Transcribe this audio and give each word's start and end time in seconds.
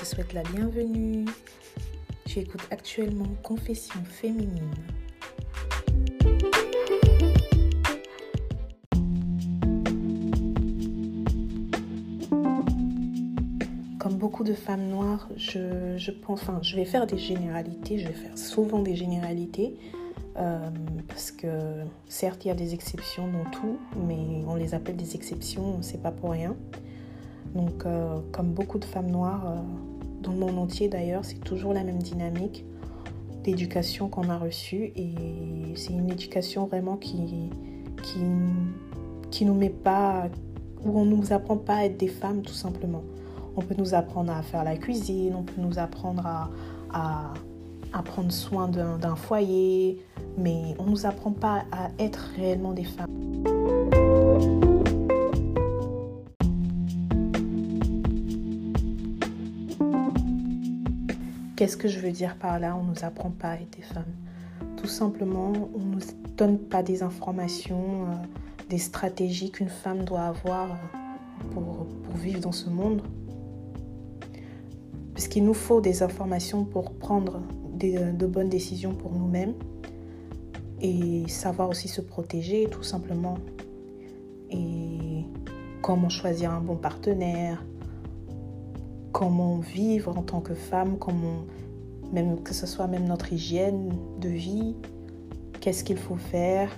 te 0.00 0.06
souhaite 0.06 0.32
la 0.32 0.42
bienvenue. 0.44 1.26
Tu 2.24 2.38
écoutes 2.38 2.66
actuellement 2.70 3.26
Confession 3.42 4.00
féminine. 4.02 4.70
Comme 13.98 14.14
beaucoup 14.14 14.42
de 14.42 14.54
femmes 14.54 14.88
noires, 14.88 15.28
je, 15.36 16.10
pense, 16.10 16.40
enfin, 16.40 16.60
je 16.62 16.76
vais 16.76 16.86
faire 16.86 17.06
des 17.06 17.18
généralités, 17.18 17.98
je 17.98 18.08
vais 18.08 18.14
faire 18.14 18.38
souvent 18.38 18.80
des 18.80 18.96
généralités, 18.96 19.76
euh, 20.38 20.70
parce 21.08 21.30
que 21.30 21.84
certes, 22.08 22.46
il 22.46 22.48
y 22.48 22.50
a 22.50 22.54
des 22.54 22.72
exceptions 22.72 23.28
dans 23.30 23.50
tout, 23.50 23.78
mais 24.08 24.42
on 24.46 24.54
les 24.54 24.74
appelle 24.74 24.96
des 24.96 25.14
exceptions, 25.14 25.82
c'est 25.82 26.00
pas 26.00 26.10
pour 26.10 26.30
rien. 26.30 26.56
Donc, 27.54 27.84
euh, 27.84 28.20
comme 28.32 28.52
beaucoup 28.52 28.78
de 28.78 28.84
femmes 28.84 29.10
noires, 29.10 29.46
euh, 29.46 29.60
dans 30.20 30.32
le 30.32 30.38
monde 30.38 30.58
entier 30.58 30.88
d'ailleurs, 30.88 31.24
c'est 31.24 31.42
toujours 31.42 31.72
la 31.72 31.84
même 31.84 31.98
dynamique 31.98 32.64
d'éducation 33.42 34.08
qu'on 34.08 34.28
a 34.28 34.38
reçue. 34.38 34.92
Et 34.96 35.14
c'est 35.74 35.92
une 35.92 36.10
éducation 36.10 36.66
vraiment 36.66 36.96
qui, 36.96 37.50
qui, 38.02 38.20
qui 39.30 39.44
nous 39.44 39.54
met 39.54 39.70
pas, 39.70 40.28
où 40.84 40.98
on 40.98 41.04
ne 41.04 41.14
nous 41.14 41.32
apprend 41.32 41.56
pas 41.56 41.76
à 41.76 41.84
être 41.84 41.96
des 41.96 42.08
femmes 42.08 42.42
tout 42.42 42.54
simplement. 42.54 43.02
On 43.56 43.62
peut 43.62 43.74
nous 43.76 43.94
apprendre 43.94 44.32
à 44.32 44.42
faire 44.42 44.64
la 44.64 44.76
cuisine, 44.76 45.34
on 45.34 45.42
peut 45.42 45.60
nous 45.60 45.78
apprendre 45.78 46.26
à, 46.26 46.50
à, 46.92 47.32
à 47.92 48.02
prendre 48.02 48.30
soin 48.30 48.68
d'un 48.68 49.16
foyer, 49.16 49.98
mais 50.38 50.74
on 50.78 50.84
ne 50.84 50.90
nous 50.90 51.06
apprend 51.06 51.32
pas 51.32 51.64
à 51.72 51.90
être 51.98 52.30
réellement 52.36 52.72
des 52.72 52.84
femmes. 52.84 53.59
Qu'est-ce 61.60 61.76
que 61.76 61.88
je 61.88 61.98
veux 61.98 62.10
dire 62.10 62.36
par 62.36 62.58
là? 62.58 62.74
On 62.74 62.84
ne 62.84 62.88
nous 62.88 63.04
apprend 63.04 63.28
pas 63.28 63.50
à 63.50 63.54
être 63.56 63.76
des 63.76 63.82
femmes. 63.82 64.14
Tout 64.78 64.86
simplement, 64.86 65.52
on 65.74 65.78
ne 65.78 65.94
nous 65.96 66.00
donne 66.38 66.58
pas 66.58 66.82
des 66.82 67.02
informations, 67.02 68.06
euh, 68.06 68.14
des 68.70 68.78
stratégies 68.78 69.50
qu'une 69.50 69.68
femme 69.68 70.04
doit 70.04 70.22
avoir 70.22 70.70
euh, 70.70 71.50
pour, 71.50 71.86
vivre 72.14 72.40
dans 72.40 72.52
ce 72.52 72.70
monde. 72.70 73.02
Parce 75.12 75.28
qu'il 75.28 75.44
nous 75.44 75.52
faut 75.52 75.82
des 75.82 76.02
informations 76.02 76.64
pour 76.64 76.94
prendre 76.94 77.42
de 77.74 78.26
bonnes 78.26 78.48
décisions 78.48 78.94
pour 78.94 79.12
nous-mêmes 79.12 79.52
et 80.80 81.28
savoir 81.28 81.68
aussi 81.68 81.88
se 81.88 82.00
protéger 82.00 82.68
tout 82.70 82.82
simplement. 82.82 83.36
Et 84.50 85.26
comment 85.82 86.08
choisir 86.08 86.52
un 86.52 86.62
bon 86.62 86.76
partenaire, 86.76 87.62
comment 89.20 89.58
vivre 89.58 90.16
en 90.16 90.22
tant 90.22 90.40
que 90.40 90.54
femme, 90.54 90.96
même 92.10 92.42
que 92.42 92.54
ce 92.54 92.66
soit 92.66 92.86
même 92.86 93.04
notre 93.04 93.34
hygiène 93.34 93.94
de 94.18 94.30
vie, 94.30 94.74
qu'est-ce 95.60 95.84
qu'il 95.84 95.98
faut 95.98 96.16
faire, 96.16 96.70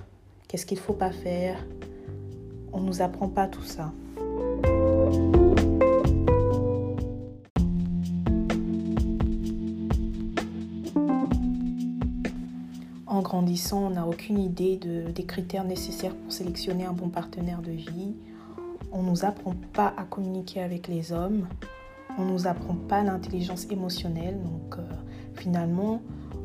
qu'est-ce 0.49 0.65
qu'il 0.65 0.77
ne 0.77 0.83
faut 0.83 0.91
pas 0.91 1.11
faire. 1.11 1.65
On 2.73 2.81
ne 2.81 2.87
nous 2.87 3.01
apprend 3.01 3.29
pas 3.29 3.47
tout 3.47 3.63
ça. 3.63 3.93
En 13.07 13.21
grandissant, 13.21 13.85
on 13.85 13.89
n'a 13.91 14.05
aucune 14.05 14.37
idée 14.37 14.75
de, 14.75 15.09
des 15.11 15.23
critères 15.23 15.63
nécessaires 15.63 16.13
pour 16.13 16.33
sélectionner 16.33 16.83
un 16.83 16.91
bon 16.91 17.07
partenaire 17.07 17.61
de 17.61 17.71
vie. 17.71 18.17
On 18.91 19.01
ne 19.01 19.11
nous 19.11 19.23
apprend 19.23 19.55
pas 19.71 19.93
à 19.95 20.03
communiquer 20.03 20.61
avec 20.61 20.89
les 20.89 21.13
hommes. 21.13 21.47
On 22.17 22.25
ne 22.25 22.31
nous 22.31 22.47
apprend 22.47 22.75
pas 22.75 23.03
l'intelligence 23.03 23.67
émotionnelle, 23.71 24.39
donc 24.43 24.77
euh, 24.77 24.81
finalement, 25.33 26.01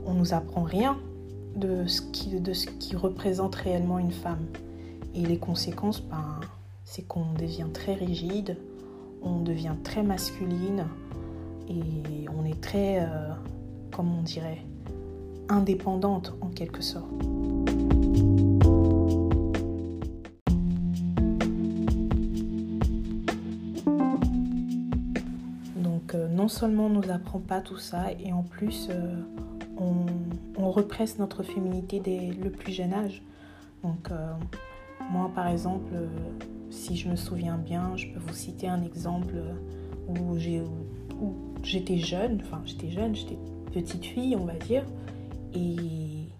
on 0.06 0.14
nous 0.14 0.32
apprend 0.32 0.62
rien 0.62 0.98
de 1.56 1.86
ce, 1.86 2.00
qui, 2.00 2.40
de 2.40 2.52
ce 2.52 2.66
qui 2.66 2.96
représente 2.96 3.54
réellement 3.54 3.98
une 3.98 4.12
femme. 4.12 4.46
Et 5.14 5.24
les 5.26 5.38
conséquences, 5.38 6.00
ben, 6.00 6.40
c'est 6.84 7.02
qu'on 7.02 7.32
devient 7.38 7.66
très 7.72 7.94
rigide, 7.94 8.56
on 9.22 9.40
devient 9.40 9.74
très 9.82 10.02
masculine 10.02 10.86
et 11.68 12.26
on 12.38 12.44
est 12.44 12.60
très, 12.60 13.00
euh, 13.00 13.30
comme 13.94 14.16
on 14.16 14.22
dirait, 14.22 14.62
indépendante 15.48 16.34
en 16.40 16.48
quelque 16.48 16.82
sorte. 16.82 17.12
Non 26.48 26.54
seulement 26.54 26.86
on 26.86 26.88
ne 26.88 27.02
nous 27.02 27.10
apprend 27.10 27.40
pas 27.40 27.60
tout 27.60 27.76
ça, 27.76 28.06
et 28.18 28.32
en 28.32 28.42
plus 28.42 28.88
euh, 28.88 29.22
on, 29.76 30.70
represse 30.70 31.18
notre 31.18 31.42
féminité 31.42 32.00
dès 32.00 32.30
le 32.30 32.50
plus 32.50 32.72
jeune 32.72 32.94
âge. 32.94 33.22
Donc 33.82 34.10
euh, 34.10 34.32
moi 35.10 35.30
par 35.34 35.48
exemple, 35.48 35.92
euh, 35.92 36.06
si 36.70 36.96
je 36.96 37.10
me 37.10 37.16
souviens 37.16 37.58
bien, 37.58 37.94
je 37.96 38.06
peux 38.06 38.18
vous 38.18 38.32
citer 38.32 38.66
un 38.66 38.82
exemple 38.82 39.34
où 40.08 40.38
j'étais 41.62 41.98
jeune, 41.98 42.40
enfin 42.42 42.62
j'étais 42.64 42.88
jeune, 42.88 43.14
j'étais 43.14 43.36
petite 43.70 44.06
fille 44.06 44.34
on 44.34 44.46
va 44.46 44.54
dire, 44.54 44.84
et, 45.52 46.30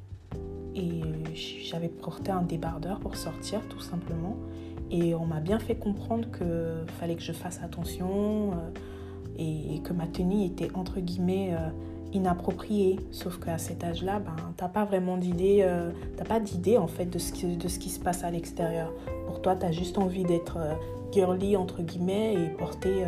et 0.74 1.02
j'avais 1.64 1.88
porté 1.88 2.30
un 2.30 2.42
débardeur 2.42 2.98
pour 2.98 3.14
sortir 3.14 3.60
tout 3.68 3.80
simplement. 3.80 4.38
Et 4.90 5.14
on 5.14 5.26
m'a 5.26 5.40
bien 5.40 5.58
fait 5.58 5.74
comprendre 5.74 6.30
que 6.30 6.82
fallait 6.98 7.16
que 7.16 7.22
je 7.22 7.32
fasse 7.32 7.60
attention, 7.62 8.54
et 9.38 9.80
que 9.84 9.92
ma 9.92 10.06
tenue 10.06 10.44
était 10.44 10.70
entre 10.74 11.00
guillemets 11.00 11.50
euh, 11.52 11.70
inappropriée. 12.12 12.98
Sauf 13.12 13.38
qu'à 13.38 13.58
cet 13.58 13.84
âge-là, 13.84 14.18
ben, 14.18 14.34
t'as 14.56 14.68
pas 14.68 14.84
vraiment 14.84 15.16
d'idée, 15.16 15.60
euh, 15.62 15.90
t'as 16.16 16.24
pas 16.24 16.40
d'idée 16.40 16.76
en 16.76 16.88
fait 16.88 17.06
de 17.06 17.18
ce, 17.18 17.32
qui, 17.32 17.56
de 17.56 17.68
ce 17.68 17.78
qui 17.78 17.88
se 17.88 18.00
passe 18.00 18.24
à 18.24 18.30
l'extérieur. 18.30 18.92
Pour 19.26 19.40
toi, 19.40 19.54
tu 19.54 19.64
as 19.64 19.72
juste 19.72 19.98
envie 19.98 20.24
d'être 20.24 20.56
euh, 20.58 20.74
girly 21.12 21.56
entre 21.56 21.82
guillemets 21.82 22.34
et 22.34 22.48
porter 22.48 23.04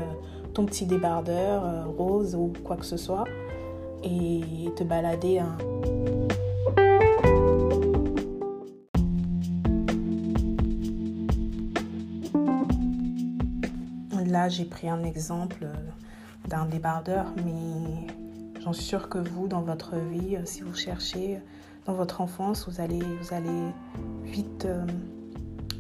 ton 0.55 0.65
petit 0.65 0.87
débardeur 0.87 1.87
rose 1.97 2.35
ou 2.35 2.53
quoi 2.65 2.77
que 2.77 2.87
ce 2.87 2.97
soit 2.97 3.25
et 4.03 4.41
te 4.75 4.83
balader. 4.83 5.39
Hein. 5.39 5.57
Là, 14.27 14.49
j'ai 14.49 14.65
pris 14.65 14.89
un 14.89 15.03
exemple 15.03 15.67
d'un 16.51 16.67
débardeur, 16.67 17.27
mais 17.37 18.07
j'en 18.61 18.73
suis 18.73 18.85
sûre 18.85 19.09
que 19.09 19.19
vous, 19.19 19.47
dans 19.47 19.63
votre 19.63 19.97
vie, 19.97 20.37
euh, 20.37 20.43
si 20.45 20.63
vous 20.63 20.75
cherchez 20.75 21.41
dans 21.87 21.95
votre 21.95 22.21
enfance, 22.21 22.69
vous 22.69 22.81
allez, 22.81 22.99
vous 22.99 23.35
allez 23.35 23.73
vite 24.25 24.67
euh, 24.67 24.85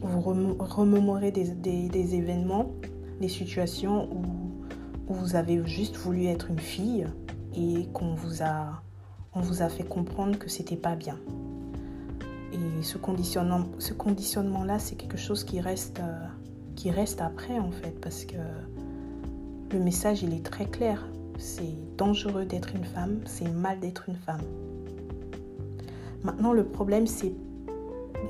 vous 0.00 0.20
remémorer 0.20 1.30
des, 1.32 1.44
des, 1.50 2.14
événements, 2.14 2.70
des 3.20 3.28
situations 3.28 4.09
où, 4.10 4.22
où, 5.09 5.14
vous 5.14 5.36
avez 5.36 5.62
juste 5.66 5.97
voulu 5.97 6.26
être 6.26 6.48
une 6.50 6.59
fille 6.59 7.06
et 7.54 7.86
qu'on 7.92 8.14
vous 8.14 8.42
a, 8.42 8.82
on 9.34 9.41
vous 9.41 9.62
a 9.62 9.69
fait 9.69 9.84
comprendre 9.84 10.38
que 10.38 10.48
c'était 10.48 10.76
pas 10.76 10.94
bien. 10.94 11.19
Et 12.53 12.82
ce 12.82 12.97
conditionnement, 12.97 13.64
ce 13.78 13.92
conditionnement-là, 13.92 14.78
c'est 14.78 14.94
quelque 14.94 15.19
chose 15.19 15.44
qui 15.44 15.60
reste, 15.60 16.00
euh, 16.00 16.26
qui 16.76 16.91
reste 16.91 17.20
après 17.20 17.59
en 17.59 17.72
fait, 17.72 18.00
parce 18.00 18.25
que 18.25 18.36
le 19.72 19.78
message, 19.78 20.22
il 20.22 20.34
est 20.34 20.44
très 20.44 20.66
clair. 20.66 21.06
C'est 21.38 21.75
dangereux 21.97 22.44
d'être 22.44 22.75
une 22.75 22.84
femme, 22.84 23.20
c'est 23.25 23.48
mal 23.48 23.81
d'être 23.81 24.08
une 24.08 24.16
femme. 24.16 24.42
Maintenant, 26.22 26.53
le 26.53 26.64
problème, 26.64 27.06
c'est 27.06 27.32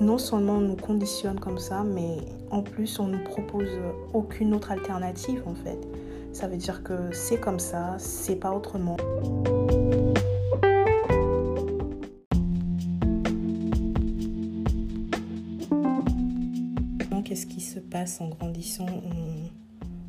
non 0.00 0.18
seulement 0.18 0.54
on 0.54 0.60
nous 0.60 0.76
conditionne 0.76 1.40
comme 1.40 1.58
ça, 1.58 1.82
mais 1.82 2.18
en 2.50 2.62
plus, 2.62 2.98
on 3.00 3.08
nous 3.08 3.24
propose 3.24 3.70
aucune 4.14 4.54
autre 4.54 4.70
alternative, 4.70 5.42
en 5.46 5.54
fait. 5.54 5.78
Ça 6.32 6.46
veut 6.46 6.56
dire 6.56 6.82
que 6.84 7.12
c'est 7.12 7.40
comme 7.40 7.58
ça, 7.58 7.96
c'est 7.98 8.36
pas 8.36 8.52
autrement. 8.52 8.96
Qu'est-ce 17.24 17.46
qui 17.46 17.60
se 17.60 17.78
passe 17.78 18.20
en 18.20 18.28
grandissant? 18.28 18.86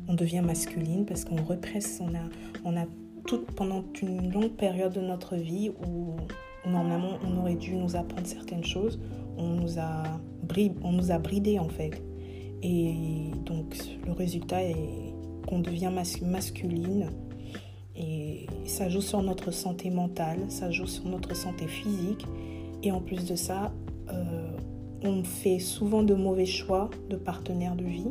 Devient 0.08 0.42
masculine 0.44 1.06
parce 1.06 1.24
qu'on 1.24 1.42
represse, 1.42 2.00
on 2.02 2.14
a, 2.14 2.22
on 2.64 2.76
a 2.76 2.86
tout, 3.26 3.44
pendant 3.56 3.84
une 4.00 4.32
longue 4.32 4.52
période 4.52 4.92
de 4.92 5.00
notre 5.00 5.36
vie 5.36 5.70
où 5.86 6.16
normalement 6.68 7.18
on 7.26 7.38
aurait 7.38 7.56
dû 7.56 7.74
nous 7.74 7.96
apprendre 7.96 8.26
certaines 8.26 8.64
choses, 8.64 9.00
on 9.36 9.48
nous 9.48 9.78
a, 9.78 10.02
on 10.82 10.92
nous 10.92 11.10
a 11.10 11.18
bridé 11.18 11.58
en 11.58 11.68
fait. 11.68 12.02
Et 12.62 12.94
donc 13.44 13.76
le 14.06 14.12
résultat 14.12 14.62
est 14.62 14.76
qu'on 15.48 15.58
devient 15.58 15.90
masculine 16.22 17.10
et 17.96 18.46
ça 18.66 18.88
joue 18.88 19.00
sur 19.00 19.22
notre 19.22 19.50
santé 19.50 19.90
mentale, 19.90 20.38
ça 20.48 20.70
joue 20.70 20.86
sur 20.86 21.04
notre 21.06 21.34
santé 21.34 21.66
physique 21.66 22.24
et 22.82 22.92
en 22.92 23.00
plus 23.00 23.26
de 23.26 23.34
ça, 23.34 23.72
euh, 24.10 24.56
on 25.04 25.24
fait 25.24 25.58
souvent 25.58 26.02
de 26.02 26.14
mauvais 26.14 26.46
choix 26.46 26.90
de 27.10 27.16
partenaires 27.16 27.76
de 27.76 27.84
vie 27.84 28.10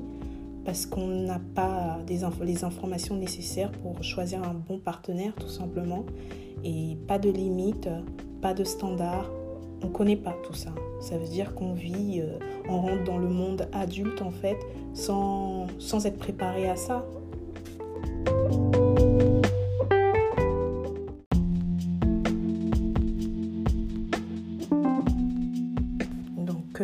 parce 0.65 0.85
qu'on 0.85 1.07
n'a 1.07 1.39
pas 1.55 1.99
les 2.07 2.63
informations 2.63 3.15
nécessaires 3.15 3.71
pour 3.71 4.03
choisir 4.03 4.43
un 4.43 4.53
bon 4.53 4.79
partenaire 4.79 5.33
tout 5.35 5.47
simplement. 5.47 6.05
Et 6.63 6.97
pas 7.07 7.17
de 7.17 7.29
limite, 7.29 7.89
pas 8.41 8.53
de 8.53 8.63
standard. 8.63 9.29
On 9.83 9.87
ne 9.87 9.91
connaît 9.91 10.15
pas 10.15 10.35
tout 10.43 10.53
ça. 10.53 10.69
Ça 10.99 11.17
veut 11.17 11.27
dire 11.27 11.55
qu'on 11.55 11.73
vit, 11.73 12.21
euh, 12.21 12.37
on 12.69 12.81
rentre 12.81 13.03
dans 13.03 13.17
le 13.17 13.29
monde 13.29 13.67
adulte 13.73 14.21
en 14.21 14.29
fait 14.29 14.57
sans, 14.93 15.65
sans 15.79 16.05
être 16.05 16.17
préparé 16.17 16.69
à 16.69 16.75
ça. 16.75 17.05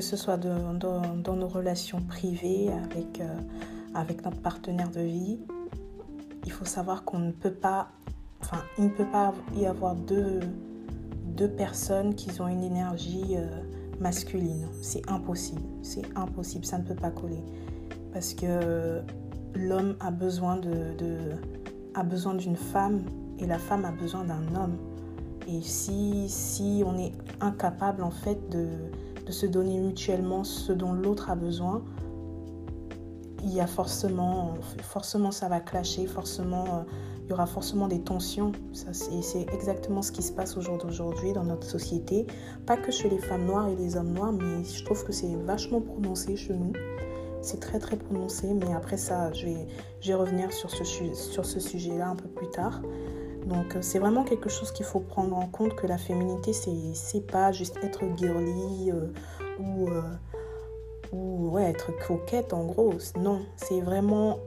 Ce 0.08 0.16
soit 0.16 0.38
dans, 0.38 1.36
nos 1.36 1.48
relations 1.48 2.02
privées 2.02 2.70
avec, 2.72 3.20
euh, 3.20 3.36
avec 3.94 4.24
notre 4.24 4.40
partenaire 4.42 4.90
de 4.90 5.02
vie, 5.02 5.40
il 6.46 6.52
faut 6.52 6.66
savoir 6.66 7.04
qu'on 7.04 7.20
ne 7.20 7.32
peut 7.32 7.54
pas, 7.54 7.90
enfin, 8.42 8.60
il 8.78 8.86
ne 8.86 8.90
peut 8.90 9.10
pas 9.12 9.34
y 9.56 9.66
avoir 9.66 9.96
deux, 9.96 10.40
deux 11.26 11.50
personnes 11.50 12.16
qui 12.16 12.30
ont 12.40 12.48
une 12.48 12.64
énergie 12.64 13.36
euh, 13.36 13.48
masculine. 14.00 14.68
C'est 14.82 15.08
impossible, 15.10 15.62
c'est 15.82 16.06
impossible, 16.16 16.66
ça 16.66 16.78
ne 16.78 16.84
peut 16.84 16.96
pas 16.96 17.12
coller. 17.12 17.44
Parce 18.14 18.34
que 18.34 19.02
l'homme 19.56 19.98
a 20.00 20.12
besoin 20.12 20.56
de 20.56 20.96
a 21.94 22.04
besoin 22.04 22.36
d'une 22.36 22.56
femme 22.56 23.02
et 23.40 23.48
la 23.48 23.58
femme 23.58 23.84
a 23.84 23.92
besoin 23.92 24.24
d'un 24.24 24.56
homme. 24.56 24.78
Et 25.48 25.62
si, 25.62 26.30
si 26.30 26.84
on 26.86 26.98
est 26.98 27.14
incapable 27.42 28.04
en 28.04 28.12
fait 28.12 28.38
de, 28.50 28.68
de 29.28 29.32
se 29.34 29.46
donner 29.46 29.78
mutuellement 29.78 30.44
ce 30.44 30.72
dont 30.72 30.94
l'autre 30.94 31.30
a 31.30 31.36
besoin, 31.36 31.84
il 33.44 33.54
y 33.54 33.60
a 33.60 33.68
forcément, 33.68 34.56
forcément 34.82 35.32
ça 35.32 35.50
va 35.50 35.60
clasher, 35.60 36.08
forcément, 36.08 36.66
euh, 36.66 36.84
il 37.26 37.32
y 37.32 37.34
aura 37.34 37.46
forcément 37.46 37.88
des 37.88 38.02
tensions. 38.02 38.54
C'est 38.74 39.46
exactement 39.54 40.02
ce 40.02 40.12
qui 40.12 40.24
se 40.24 40.32
passe 40.32 40.56
au 40.58 40.62
jour 40.62 40.78
d'aujourd'hui 40.78 41.34
dans 41.34 41.44
notre 41.44 41.68
société. 41.68 42.26
Pas 42.66 42.78
que 42.78 42.92
chez 42.92 43.10
les 43.10 43.20
femmes 43.20 43.46
noires 43.46 43.68
et 43.68 43.76
les 43.76 43.98
hommes 43.98 44.14
noirs, 44.14 44.32
mais 44.32 44.64
je 44.64 44.84
trouve 44.86 45.04
que 45.04 45.12
c'est 45.12 45.36
vachement 45.36 45.82
prononcé 45.82 46.36
chez 46.38 46.54
nous. 46.54 46.72
C'est 47.42 47.60
très 47.60 47.80
très 47.80 47.98
prononcé, 47.98 48.54
mais 48.54 48.74
après 48.74 48.98
ça, 48.98 49.32
je 49.34 49.46
vais, 49.46 50.16
revenir 50.16 50.52
sur 50.52 50.72
ce, 50.72 50.84
sur 51.14 51.46
ce 51.46 51.60
sujet-là 51.60 52.10
un 52.10 52.16
peu 52.16 52.28
plus 52.30 52.50
tard. 52.50 52.82
Donc 53.48 53.76
euh, 53.76 53.82
c'est 53.82 54.00
vraiment 54.00 54.24
quelque 54.24 54.50
chose 54.50 54.72
qu'il 54.72 54.86
faut 54.86 55.00
prendre 55.00 55.36
en 55.36 55.48
compte 55.48 55.76
que 55.76 55.88
la 55.88 55.98
féminité 55.98 56.52
c'est 56.54 57.26
pas 57.26 57.52
juste 57.52 57.78
être 57.82 58.04
girly 58.18 58.92
euh, 58.92 59.08
ou, 59.60 59.88
euh, 59.88 61.60
être 61.60 61.92
coquette 62.06 62.54
en 62.54 62.66
gros. 62.66 62.94
Non, 63.20 63.42
c'est 63.56 63.82
vraiment 63.82 64.40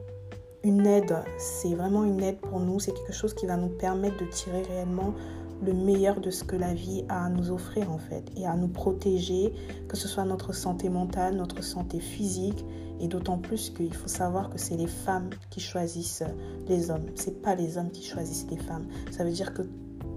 une 0.62 0.86
aide. 0.86 1.16
C'est 1.38 1.74
vraiment 1.74 2.04
une 2.04 2.22
aide 2.22 2.38
pour 2.38 2.60
nous. 2.60 2.78
C'est 2.78 2.92
quelque 2.92 3.12
chose 3.12 3.34
qui 3.34 3.46
va 3.46 3.56
nous 3.56 3.68
permettre 3.70 4.18
de 4.18 4.26
tirer 4.26 4.62
réellement 4.62 5.14
le 5.62 5.72
meilleur 5.72 6.20
de 6.20 6.30
ce 6.30 6.44
que 6.44 6.56
la 6.56 6.74
vie 6.74 7.04
a 7.08 7.26
à 7.26 7.28
nous 7.28 7.50
offrir 7.50 7.90
en 7.90 7.98
fait 7.98 8.30
et 8.36 8.46
à 8.46 8.56
nous 8.56 8.68
protéger, 8.68 9.52
que 9.88 9.96
ce 9.96 10.08
soit 10.08 10.24
notre 10.24 10.54
santé 10.54 10.88
mentale, 10.88 11.36
notre 11.36 11.62
santé 11.62 12.00
physique 12.00 12.64
et 13.00 13.08
d'autant 13.08 13.38
plus 13.38 13.70
qu'il 13.70 13.94
faut 13.94 14.08
savoir 14.08 14.50
que 14.50 14.58
c'est 14.58 14.76
les 14.76 14.86
femmes 14.86 15.30
qui 15.50 15.60
choisissent 15.60 16.24
les 16.68 16.90
hommes, 16.90 17.06
c'est 17.14 17.42
pas 17.42 17.54
les 17.54 17.78
hommes 17.78 17.90
qui 17.90 18.02
choisissent 18.02 18.46
les 18.50 18.58
femmes. 18.58 18.86
Ça 19.10 19.24
veut 19.24 19.32
dire 19.32 19.54
que 19.54 19.62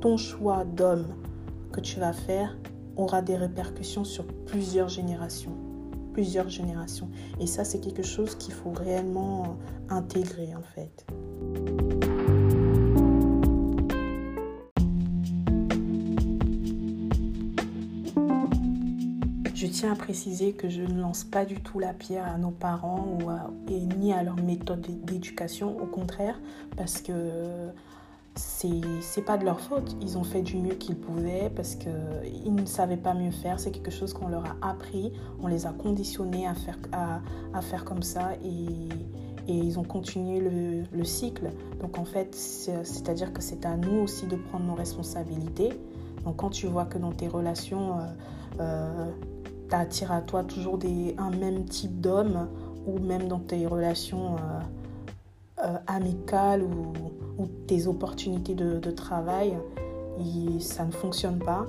ton 0.01 0.17
choix 0.17 0.65
d'homme 0.65 1.05
que 1.71 1.79
tu 1.79 1.99
vas 1.99 2.13
faire 2.13 2.57
aura 2.95 3.21
des 3.21 3.35
répercussions 3.35 4.03
sur 4.03 4.25
plusieurs 4.45 4.89
générations 4.89 5.55
plusieurs 6.13 6.47
générations. 6.47 7.09
Et 7.39 7.47
ça, 7.47 7.65
c'est 7.65 7.79
quelque 7.79 8.03
chose 8.03 8.35
qu'il 8.35 8.53
faut 8.53 8.71
réellement 8.71 9.57
intégrer 9.89 10.53
en 10.55 10.61
fait. 10.61 12.02
À 19.87 19.95
préciser 19.95 20.53
que 20.53 20.69
je 20.69 20.81
ne 20.81 21.01
lance 21.01 21.23
pas 21.23 21.45
du 21.45 21.55
tout 21.55 21.79
la 21.79 21.93
pierre 21.93 22.25
à 22.27 22.37
nos 22.37 22.51
parents 22.51 23.17
ou 23.19 23.29
et 23.71 23.79
ni 23.97 24.13
à 24.13 24.23
leur 24.23 24.35
méthode 24.37 24.81
d'éducation, 25.03 25.77
au 25.81 25.85
contraire, 25.85 26.39
parce 26.75 27.01
que 27.01 27.13
c'est 28.35 29.25
pas 29.25 29.37
de 29.37 29.45
leur 29.45 29.59
faute. 29.59 29.95
Ils 30.01 30.17
ont 30.17 30.23
fait 30.23 30.41
du 30.41 30.57
mieux 30.57 30.75
qu'ils 30.75 30.95
pouvaient 30.95 31.51
parce 31.55 31.75
qu'ils 31.75 32.55
ne 32.55 32.65
savaient 32.65 32.97
pas 32.97 33.13
mieux 33.13 33.31
faire. 33.31 33.59
C'est 33.59 33.71
quelque 33.71 33.91
chose 33.91 34.13
qu'on 34.13 34.27
leur 34.27 34.45
a 34.45 34.69
appris, 34.69 35.11
on 35.41 35.47
les 35.47 35.65
a 35.65 35.71
conditionnés 35.71 36.47
à 36.47 36.55
faire, 36.55 36.77
à, 36.91 37.21
à 37.53 37.61
faire 37.61 37.85
comme 37.85 38.01
ça 38.01 38.31
et, 38.43 38.89
et 39.47 39.53
ils 39.53 39.77
ont 39.77 39.83
continué 39.83 40.39
le, 40.39 40.83
le, 40.91 41.03
cycle. 41.03 41.51
Donc 41.79 41.97
en 41.97 42.05
fait, 42.05 42.33
c'est-à-dire 42.33 43.33
que 43.33 43.41
c'est 43.41 43.65
à 43.65 43.77
nous 43.77 44.01
aussi 44.01 44.25
de 44.25 44.35
prendre 44.35 44.65
nos 44.65 44.75
responsabilités. 44.75 45.69
Donc 46.25 46.37
quand 46.37 46.49
tu 46.49 46.67
vois 46.67 46.85
que 46.85 46.97
dans 46.97 47.11
tes 47.11 47.27
relations, 47.27 47.99
euh, 47.99 48.03
euh, 48.59 49.11
attire 49.79 50.11
à 50.11 50.21
toi 50.21 50.43
toujours 50.43 50.77
des, 50.77 51.15
un 51.17 51.31
même 51.31 51.65
type 51.65 52.01
d'homme 52.01 52.47
ou 52.85 52.99
même 52.99 53.27
dans 53.27 53.39
tes 53.39 53.65
relations 53.65 54.35
euh, 54.35 55.65
euh, 55.65 55.77
amicales 55.87 56.63
ou, 56.63 56.93
tes 57.67 57.87
opportunités 57.87 58.53
de, 58.53 58.91
travail, 58.91 59.57
ça 60.59 60.85
ne 60.85 60.91
fonctionne 60.91 61.39
pas. 61.39 61.65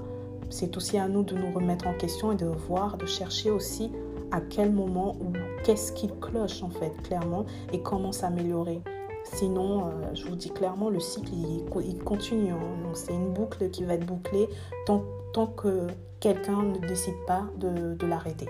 C'est 0.50 0.76
aussi 0.76 0.98
à 0.98 1.08
nous 1.08 1.22
de 1.22 1.34
nous 1.34 1.52
remettre 1.52 1.86
en 1.86 1.94
question 1.94 2.32
et 2.32 2.36
de 2.36 2.46
voir, 2.46 2.96
de 2.96 3.06
chercher 3.06 3.50
aussi 3.50 3.90
à 4.30 4.40
quel 4.40 4.72
moment 4.72 5.16
ou 5.20 5.32
qu'est-ce 5.64 5.92
qui 5.92 6.10
cloche 6.20 6.62
en 6.62 6.70
fait 6.70 6.92
clairement 7.02 7.46
et 7.72 7.80
comment 7.80 8.12
s'améliorer. 8.12 8.82
Sinon, 9.24 9.86
euh, 9.86 9.90
je 10.14 10.26
vous 10.26 10.36
dis 10.36 10.50
clairement, 10.50 10.90
le 10.90 11.00
cycle 11.00 11.32
il, 11.32 11.98
continue. 12.04 12.52
Hein. 12.52 12.58
c'est 12.92 13.14
une 13.14 13.32
boucle 13.32 13.70
qui 13.70 13.84
va 13.84 13.94
être 13.94 14.06
bouclée 14.06 14.48
tant, 14.86 15.02
tant 15.34 15.48
que 15.48 15.88
quelqu'un 16.20 16.62
ne 16.62 16.78
décide 16.78 17.16
pas 17.26 17.42
de, 17.58 18.06
l'arrêter. 18.06 18.46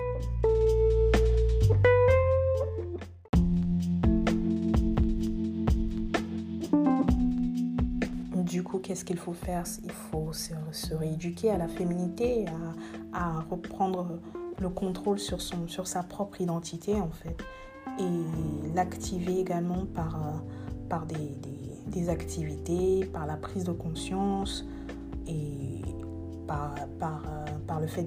Du 8.35 8.63
coup, 8.63 8.79
qu'est-ce 8.79 9.05
qu'il 9.07 9.17
faut 9.17 9.33
faire? 9.33 9.65
Il 9.83 9.91
faut 9.91 10.33
se, 10.35 10.95
rééduquer 10.95 11.51
à 11.51 11.57
la 11.57 11.69
féminité, 11.69 12.45
à, 13.15 13.41
reprendre 13.51 14.21
le 14.61 14.69
contrôle 14.69 15.19
sur, 15.19 15.41
sa 15.41 16.03
propre 16.03 16.43
identité 16.43 17.01
en 17.01 17.11
fait, 17.11 17.43
et 17.99 18.75
l'activer 18.75 19.41
également 19.41 19.87
par, 19.87 20.43
par 20.91 21.07
des, 21.07 21.31
des, 21.87 22.09
activités, 22.11 23.07
par 23.07 23.27
la 23.27 23.37
prise 23.37 23.65
de 23.65 23.73
conscience 23.73 24.67
et 25.27 25.74
par, 26.47 26.75
par, 26.99 27.23
euh, 27.27 27.45
par 27.67 27.81
le 27.81 27.87
fait 27.87 28.05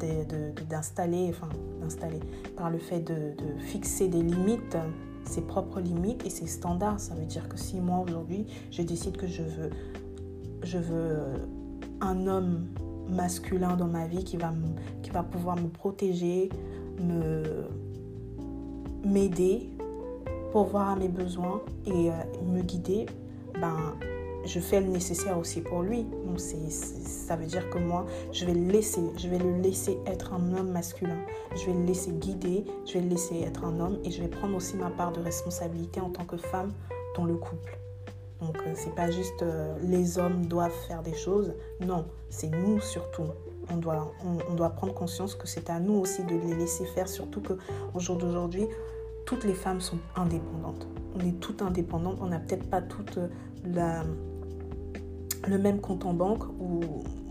d'installer, 0.70 1.28
enfin 1.30 1.50
d'installer, 1.82 2.20
par 2.56 2.70
le 2.70 2.78
fait 2.78 3.00
de, 3.00 3.34
fixer 3.60 4.08
des 4.08 4.22
limites, 4.22 4.78
ses 5.26 5.42
propres 5.42 5.80
limites 5.80 6.26
et 6.26 6.30
ses 6.30 6.48
standards. 6.48 7.00
Ça 7.00 7.16
veut 7.16 7.26
dire 7.26 7.48
que 7.50 7.58
si 7.58 7.80
moi 7.80 8.00
aujourd'hui 8.00 8.46
je 8.72 8.82
décide 8.82 9.18
que 9.18 9.28
je 9.28 9.44
veux, 9.44 9.70
je 10.64 10.78
veux 10.78 11.18
un 12.02 12.28
homme 12.28 12.68
masculin 13.10 13.76
dans 13.76 13.88
ma 13.88 14.08
vie 14.08 14.24
qui 14.24 14.38
va, 14.38 14.54
qui 15.02 15.10
va 15.10 15.24
pouvoir 15.24 15.56
me 15.56 15.68
protéger, 15.68 16.50
me 17.00 17.68
m'aider 19.06 19.70
pour 20.52 20.66
voir 20.66 20.90
à 20.90 20.96
mes 20.96 21.08
besoins 21.08 21.62
et 21.86 22.10
euh, 22.10 22.14
me 22.46 22.62
guider, 22.62 23.06
ben 23.60 23.96
je 24.46 24.60
fais 24.60 24.80
le 24.80 24.88
nécessaire 24.88 25.38
aussi 25.38 25.62
pour 25.62 25.82
lui. 25.82 26.04
Donc 26.26 26.40
ça 26.40 27.36
veut 27.36 27.46
dire 27.46 27.70
que 27.70 27.78
moi, 27.78 28.06
je 28.32 28.46
vais 28.46 28.54
laisser, 28.54 29.02
je 29.18 29.28
vais 29.28 29.40
le 29.40 29.58
laisser 29.62 29.98
être 30.06 30.34
un 30.34 30.54
homme 30.54 30.72
masculin. 30.72 31.18
Je 31.56 31.66
vais 31.66 31.74
le 31.74 31.84
laisser 31.84 32.12
guider, 32.12 32.66
je 32.86 32.94
vais 32.94 33.02
le 33.02 33.10
laisser 33.10 33.42
être 33.42 33.66
un 33.66 33.80
homme 33.80 34.00
et 34.04 34.12
je 34.12 34.22
vais 34.22 34.28
prendre 34.28 34.56
aussi 34.56 34.76
ma 34.76 34.90
part 34.90 35.12
de 35.12 35.22
responsabilité 35.22 36.00
en 36.00 36.10
tant 36.10 36.26
que 36.26 36.38
femme 36.38 36.74
dans 37.16 37.26
le 37.26 37.36
couple. 37.36 37.78
Donc 38.42 38.58
euh, 38.58 38.74
c'est 38.76 38.94
pas 38.94 39.10
juste 39.10 39.42
euh, 39.42 39.76
les 39.82 40.20
hommes 40.20 40.46
doivent 40.46 40.76
faire 40.88 41.02
des 41.02 41.16
choses, 41.16 41.54
non, 41.82 42.06
c'est 42.30 42.50
nous 42.50 42.80
surtout. 42.80 43.26
On 43.70 43.78
doit, 43.78 44.14
on, 44.50 44.54
doit 44.54 44.70
prendre 44.70 44.94
conscience 44.94 45.36
que 45.36 45.46
c'est 45.46 45.70
à 45.70 45.80
nous 45.82 45.96
aussi 45.96 46.24
de 46.24 46.36
les 46.36 46.56
laisser 46.56 46.86
faire, 46.86 47.10
surtout 47.10 47.42
qu'au 47.42 48.00
jour 48.00 48.16
d'aujourd'hui, 48.16 48.66
toutes 49.28 49.44
les 49.44 49.54
femmes 49.54 49.82
sont 49.82 50.00
indépendantes. 50.16 50.88
On 51.14 51.20
est 51.20 51.40
toutes 51.40 51.62
indépendantes, 51.62 52.18
on 52.22 52.28
n'a 52.28 52.40
peut-être 52.40 52.68
pas 52.70 52.82
toutes 52.82 53.18
euh, 53.18 53.28
la, 53.66 54.04
le 55.48 55.58
même 55.60 55.82
compte 55.82 56.06
en 56.06 56.14
banque 56.14 56.44
ou, 56.60 56.80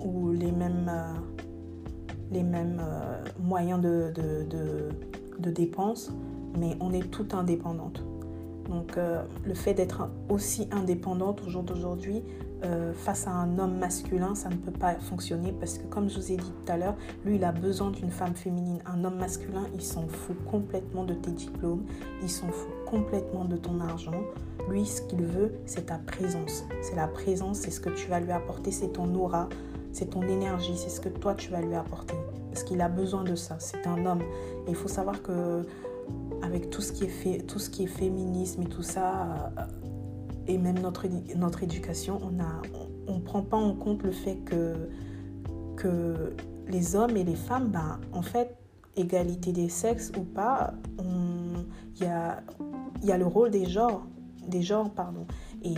ou 0.05 0.31
les 0.31 0.53
mêmes, 0.53 0.89
euh, 0.89 1.15
les 2.31 2.43
mêmes 2.43 2.81
euh, 2.81 3.25
moyens 3.41 3.81
de, 3.81 4.13
de, 4.15 4.47
de, 5.39 5.51
dépenses, 5.51 6.13
mais 6.59 6.77
on 6.81 6.93
est 6.93 7.11
toutes 7.11 7.33
indépendantes. 7.33 8.05
Donc 8.69 8.99
le 8.99 9.55
fait 9.55 9.75
d'être 9.75 10.09
aussi 10.29 10.69
indépendante 10.73 11.41
au 11.47 11.49
jour 11.49 11.63
d'aujourd'hui 11.63 12.25
euh, 12.65 12.93
face 12.95 13.27
à 13.27 13.31
un 13.31 13.59
homme 13.59 13.79
masculin, 13.79 14.35
ça 14.35 14.49
ne 14.49 14.57
peut 14.57 14.73
pas 14.73 14.95
fonctionner 14.95 15.53
parce 15.53 15.77
que 15.77 15.87
comme 15.87 16.09
je 16.09 16.17
vous 16.17 16.33
ai 16.33 16.37
dit 16.37 16.53
tout 16.65 16.73
à 16.73 16.77
l'heure, 16.77 16.97
lui 17.25 17.37
il 17.37 17.45
a 17.45 17.53
besoin 17.53 17.91
d'une 17.91 18.11
femme 18.11 18.35
féminine. 18.35 18.79
Un 18.87 19.05
homme 19.05 19.19
masculin, 19.19 19.65
il 19.75 19.83
s'en 19.83 20.07
fout 20.09 20.37
complètement 20.51 21.05
de 21.05 21.15
tes 21.15 21.33
diplômes, 21.33 21.85
il 22.23 22.31
s'en 22.31 22.49
fout 22.49 22.73
complètement 22.87 23.45
de 23.45 23.57
ton 23.57 23.81
argent. 23.81 24.23
Lui, 24.71 24.87
ce 24.87 25.03
qu'il 25.03 25.23
veut, 25.23 25.53
c'est 25.67 25.87
ta 25.87 25.99
présence. 25.99 26.65
C'est 26.83 26.97
la 26.97 27.09
présence, 27.09 27.59
c'est 27.59 27.71
ce 27.71 27.81
que 27.81 27.91
tu 27.91 28.09
vas 28.09 28.21
lui 28.21 28.33
apporter, 28.33 28.71
c'est 28.71 28.89
ton 28.89 29.15
aura, 29.15 29.49
c'est 29.93 30.11
ton 30.11 30.23
énergie, 30.23 30.77
c'est 30.77 30.91
ce 30.91 31.01
que 31.01 31.11
toi 31.11 31.35
tu 31.35 31.51
vas 31.51 31.61
lui 31.61 31.75
apporter. 31.75 32.17
Parce 32.51 32.65
qu'il 32.65 32.81
a 32.81 32.89
besoin 32.89 33.23
de 33.23 33.35
ça, 33.35 33.57
c'est 33.59 33.87
un 33.87 34.07
homme. 34.07 34.23
Et 34.67 34.71
il 34.71 34.75
faut 34.75 34.89
savoir 34.89 35.23
que 35.23 35.63
avec 36.43 36.71
tout 36.71 36.81
ce 36.81 36.93
qui 36.93 37.05
est, 37.05 37.09
fait, 37.09 37.39
tout 37.39 37.59
ce 37.59 37.71
qui 37.71 37.85
est 37.85 37.89
féminisme 37.89 38.63
et 38.63 38.67
tout 38.67 38.83
ça, 38.83 39.53
euh, 39.59 39.63
et 40.47 40.59
même 40.59 40.79
notre, 40.79 41.07
notre 41.37 41.63
éducation, 41.63 42.21
on 42.23 42.31
ne 42.31 42.45
on, 43.09 43.21
prend 43.21 43.43
pas 43.43 43.57
en 43.57 43.75
compte 43.75 44.03
le 44.03 44.13
fait 44.13 44.37
que, 44.45 44.89
que 45.77 46.35
les 46.69 46.97
hommes 46.97 47.17
et 47.17 47.25
les 47.25 47.37
femmes, 47.37 47.69
ben, 47.69 48.01
en 48.13 48.23
fait, 48.23 48.57
égalité 48.97 49.53
des 49.53 49.69
sexes 49.69 50.13
ou 50.19 50.23
pas, 50.23 50.75
il 50.99 52.03
y 52.03 52.07
a, 52.07 52.43
y 53.03 53.13
a 53.13 53.19
le 53.19 53.27
rôle 53.27 53.51
des 53.51 53.67
genres, 53.67 54.07
des 54.47 54.63
genres 54.63 54.91
pardon, 54.91 55.27
et 55.63 55.75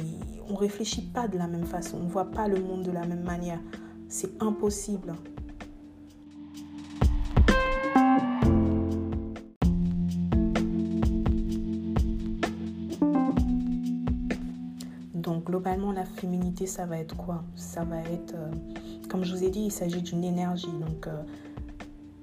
on 0.48 0.54
réfléchit 0.54 1.02
pas 1.02 1.28
de 1.28 1.38
la 1.38 1.46
même 1.46 1.64
façon, 1.64 1.98
on 2.02 2.06
voit 2.06 2.30
pas 2.30 2.48
le 2.48 2.60
monde 2.60 2.82
de 2.82 2.92
la 2.92 3.06
même 3.06 3.22
manière. 3.22 3.60
C'est 4.08 4.42
impossible. 4.42 5.14
Globalement, 15.48 15.92
la 15.92 16.04
féminité, 16.04 16.66
ça 16.66 16.84
va 16.84 16.98
être 16.98 17.16
quoi? 17.16 17.42
Ça 17.56 17.82
va 17.84 18.00
être, 18.00 18.34
euh, 18.34 18.50
comme 19.08 19.24
je 19.24 19.34
vous 19.34 19.42
ai 19.42 19.50
dit, 19.50 19.62
il 19.62 19.72
s'agit 19.72 20.02
d'une 20.02 20.22
énergie. 20.22 20.66
Donc 20.66 21.06
euh, 21.06 21.22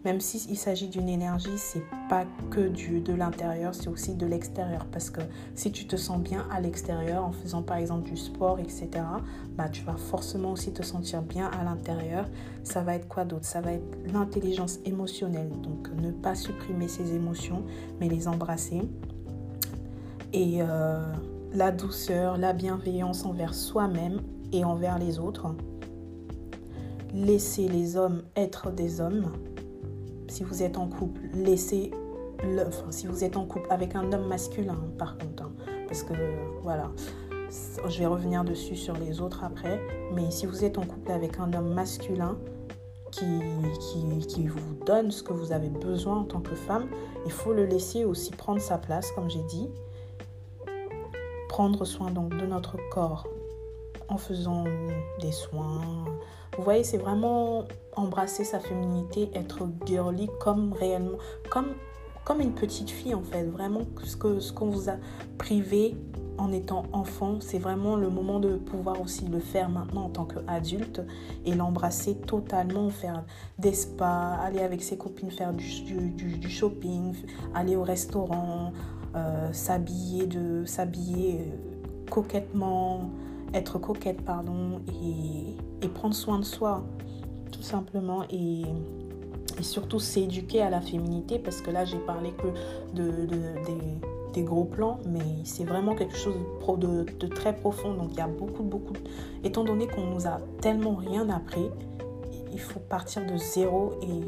même 0.06 0.22
s'il 0.22 0.56
s'agit 0.56 0.88
d'une 0.88 1.10
énergie, 1.10 1.58
c'est 1.58 1.84
pas 2.08 2.26
que 2.52 2.68
du, 2.68 3.02
de 3.02 3.14
l'intérieur, 3.14 3.74
c'est 3.74 3.88
aussi 3.88 4.14
de 4.14 4.28
l'extérieur. 4.28 4.86
Parce 4.92 5.10
que 5.10 5.22
si 5.56 5.72
tu 5.72 5.88
te 5.88 5.96
sens 5.96 6.20
bien 6.22 6.46
à 6.52 6.62
l'extérieur, 6.62 7.26
en 7.26 7.32
faisant 7.32 7.64
par 7.64 7.78
exemple 7.78 8.08
du 8.08 8.16
sport, 8.16 8.60
etc., 8.60 8.90
bah, 9.58 9.70
tu 9.70 9.84
vas 9.84 9.98
forcément 9.98 10.52
aussi 10.52 10.72
te 10.72 10.84
sentir 10.84 11.24
bien 11.24 11.48
à 11.48 11.64
l'intérieur. 11.64 12.30
Ça 12.64 12.82
va 12.82 12.94
être 12.94 13.08
quoi 13.08 13.26
d'autre? 13.26 13.46
Ça 13.46 13.62
va 13.62 13.72
être 13.74 13.98
l'intelligence 14.14 14.78
émotionnelle. 14.86 15.50
Donc 15.64 15.90
ne 16.00 16.12
pas 16.12 16.36
supprimer 16.36 16.88
ses 16.88 17.16
émotions, 17.16 17.64
mais 18.00 18.08
les 18.08 18.28
embrasser. 18.28 18.84
Et 20.32 20.62
euh, 20.62 21.02
la 21.56 21.72
douceur, 21.72 22.38
la 22.38 22.52
bienveillance 22.52 23.26
envers 23.26 23.54
soi-même 23.54 24.22
et 24.52 24.66
envers 24.66 25.00
les 25.00 25.20
autres. 25.20 25.56
Laisser 27.14 27.70
les 27.70 27.96
hommes 27.96 28.24
être 28.36 28.72
des 28.72 29.00
hommes 29.00 29.32
si 30.28 30.44
vous 30.44 30.64
êtes 30.64 30.78
en 30.78 30.88
couple, 30.88 31.22
laissez 31.34 31.92
le, 32.44 32.64
si 32.90 33.08
vous 33.08 33.24
êtes 33.24 33.38
en 33.38 33.46
couple 33.46 33.68
avec 33.70 33.96
un 33.96 34.12
homme 34.12 34.28
masculin, 34.28 34.76
par 34.98 35.18
contre, 35.18 35.44
hein, 35.44 35.52
parce 35.88 36.04
que 36.04 36.14
voilà, 36.62 36.92
je 37.88 38.00
vais 38.00 38.06
revenir 38.06 38.44
dessus 38.44 38.76
sur 38.76 38.98
les 38.98 39.22
autres 39.22 39.46
après, 39.46 39.80
mais 40.14 40.32
si 40.32 40.46
vous 40.46 40.66
êtes 40.66 40.78
en 40.78 40.86
couple 40.86 41.12
avec 41.12 41.40
un 41.40 41.54
homme 41.54 41.74
masculin 41.74 42.38
qui, 43.12 43.24
qui 44.28 44.48
vous 44.48 44.74
donne 44.86 45.10
ce 45.10 45.24
que 45.24 45.32
vous 45.32 45.54
avez 45.54 45.70
besoin 45.70 46.18
en 46.18 46.26
tant 46.26 46.42
que 46.42 46.56
femme, 46.56 46.88
il 47.26 47.32
faut 47.32 47.54
le 47.54 47.66
laisser 47.66 48.04
aussi 48.04 48.32
prendre 48.32 48.60
sa 48.60 48.78
place, 48.78 49.12
comme 49.12 49.30
j'ai 49.30 49.44
dit. 49.44 49.70
Prendre 51.56 51.86
soin 51.86 52.12
donc 52.12 52.36
de 52.36 52.46
notre 52.46 52.76
corps 52.90 53.26
en 54.10 54.18
faisant 54.18 54.66
des 55.22 55.32
soins, 55.32 56.04
vous 56.58 56.64
voyez, 56.66 56.84
c'est 56.84 56.98
vraiment 56.98 57.64
embrasser 57.96 58.44
sa 58.44 58.60
féminité, 58.60 59.30
être 59.34 59.66
girly 59.86 60.30
comme 60.42 60.74
réellement, 60.74 61.18
comme, 61.50 61.68
comme 62.26 62.42
une 62.42 62.52
petite 62.52 62.90
fille 62.90 63.16
en 63.16 63.24
fait. 63.24 63.46
Vraiment, 63.46 63.84
ce 64.04 64.18
qu'on 64.18 64.42
ce 64.42 64.52
vous 64.52 64.90
a 64.90 64.96
privé 65.38 65.96
en 66.38 66.52
étant 66.52 66.84
enfant, 66.92 67.38
c'est 67.40 67.60
vraiment 67.60 67.96
le 67.96 68.10
moment 68.10 68.42
de 68.42 68.58
pouvoir 68.58 69.00
aussi 69.00 69.26
le 69.26 69.40
faire 69.40 69.70
maintenant 69.70 70.08
en 70.08 70.10
tant 70.10 70.26
qu'adulte 70.26 71.02
et 71.46 71.56
l'embrasser 71.56 72.16
totalement, 72.16 72.90
faire 72.90 73.24
des 73.60 73.74
spas, 73.74 74.34
aller 74.42 74.60
avec 74.60 74.84
ses 74.84 74.98
copines 74.98 75.32
faire 75.32 75.54
du 75.54 76.50
shopping, 76.50 77.16
aller 77.54 77.78
au 77.78 77.84
restaurant, 77.84 78.74
euh, 79.16 79.54
s'habiller 79.54 80.26
de 80.26 80.66
s'habiller 80.66 81.40
euh, 81.40 82.10
coquettement, 82.10 83.10
être 83.54 83.80
coquette, 83.80 84.22
pardon, 84.22 84.82
et, 84.88 85.88
prendre 85.94 86.16
soin 86.16 86.40
de 86.40 86.44
soi, 86.44 86.84
tout 87.52 87.62
simplement, 87.62 88.24
et, 88.30 88.64
surtout 89.62 90.00
s'éduquer 90.00 90.62
à 90.62 90.70
la 90.70 90.82
féminité, 90.82 91.40
parce 91.40 91.62
que 91.62 91.72
là, 91.72 91.86
j'ai 91.86 92.00
parlé 92.00 92.32
que 92.32 92.48
de, 92.96 93.26
des, 94.34 94.44
gros 94.44 94.66
plans, 94.66 95.00
mais 95.08 95.22
c'est 95.46 95.64
vraiment 95.64 95.96
quelque 95.96 96.18
chose 96.18 96.36
de, 96.78 97.06
de, 97.18 97.28
très 97.28 97.56
profond. 97.56 97.94
Donc, 97.94 98.10
il 98.12 98.18
y 98.18 98.22
a 98.22 98.28
beaucoup, 98.28 98.64
beaucoup, 98.64 98.96
étant 99.46 99.64
donné 99.64 99.88
qu'on 99.88 100.08
nous 100.08 100.28
a 100.28 100.40
tellement 100.60 100.96
rien 100.96 101.30
appris, 101.30 101.70
il 102.56 102.62
faut 102.62 102.80
partir 102.80 103.26
de 103.26 103.36
zéro 103.36 104.00
et 104.02 104.22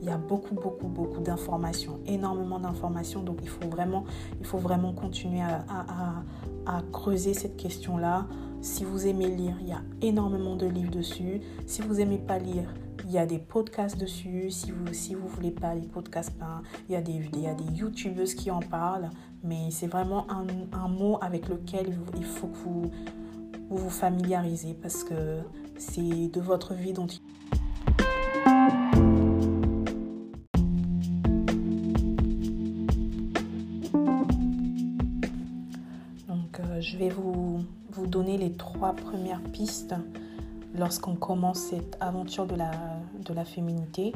il 0.00 0.06
y 0.06 0.10
a 0.10 0.16
beaucoup, 0.16 0.54
beaucoup, 0.54 0.88
beaucoup 0.88 1.20
d'informations, 1.20 2.00
énormément 2.06 2.58
d'informations. 2.58 3.22
Donc, 3.22 3.40
il 3.42 3.48
faut 3.48 3.68
vraiment, 3.68 4.04
il 4.40 4.46
faut 4.46 4.58
vraiment 4.58 4.94
continuer 4.94 5.42
à, 5.42 6.24
à 6.66 6.82
creuser 6.92 7.34
cette 7.34 7.56
question-là. 7.58 8.26
Si 8.62 8.84
vous 8.84 9.06
aimez 9.06 9.28
lire, 9.28 9.54
il 9.60 9.68
y 9.68 9.72
a 9.72 9.82
énormément 10.00 10.56
de 10.56 10.64
livres 10.64 10.90
dessus. 10.90 11.42
Si 11.66 11.82
vous 11.82 11.96
n'aimez 11.96 12.16
pas 12.16 12.38
lire, 12.38 12.72
il 13.04 13.12
y 13.12 13.18
a 13.18 13.26
des 13.26 13.38
podcasts 13.38 13.98
dessus. 13.98 14.50
Si 14.50 14.70
vous 14.70 14.94
si 14.94 15.14
vous 15.14 15.28
voulez 15.28 15.50
pas 15.50 15.74
les 15.74 15.86
podcasts, 15.86 16.32
ben, 16.38 16.62
il, 16.88 16.94
y 16.94 16.96
a 16.96 17.02
des, 17.02 17.28
il 17.34 17.40
y 17.40 17.46
a 17.46 17.54
des 17.54 17.70
youtubeuses 17.78 18.34
qui 18.34 18.50
en 18.50 18.60
parlent. 18.60 19.10
Mais 19.42 19.70
c'est 19.70 19.88
vraiment 19.88 20.26
un, 20.30 20.46
un, 20.72 20.88
mot 20.88 21.18
avec 21.20 21.48
lequel 21.48 21.98
il 22.16 22.24
faut 22.24 22.46
que 22.46 22.56
vous 22.56 22.90
vous, 23.68 23.76
vous 23.76 23.90
familiarisez 23.90 24.72
parce 24.72 25.04
que 25.04 25.40
c'est 25.76 26.28
de 26.28 26.40
votre 26.40 26.72
vie 26.72 26.94
dont 26.94 27.06
il 27.06 27.20
je 36.80 36.96
vais 36.96 37.08
vous, 37.08 37.64
donner 38.06 38.38
les 38.38 38.52
trois 38.52 38.92
premières 38.92 39.42
pistes 39.42 39.94
lorsqu'on 40.76 41.14
commence 41.14 41.58
cette 41.58 41.96
aventure 42.00 42.46
de 42.46 42.54
la, 42.56 43.44
féminité. 43.44 44.12